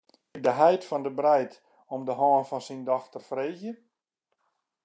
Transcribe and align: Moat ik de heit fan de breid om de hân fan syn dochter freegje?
Moat 0.23 0.35
ik 0.37 0.43
de 0.43 0.49
heit 0.61 0.83
fan 0.89 1.03
de 1.07 1.13
breid 1.19 1.53
om 1.93 2.01
de 2.07 2.13
hân 2.19 2.47
fan 2.49 2.63
syn 2.67 2.83
dochter 2.91 3.21
freegje? 3.29 3.73